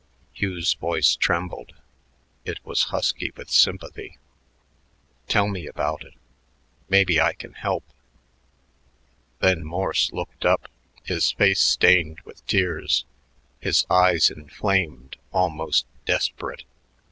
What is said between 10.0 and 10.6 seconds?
looked